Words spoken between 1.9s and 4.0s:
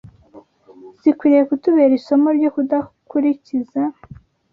isomo ryo kudakurikiza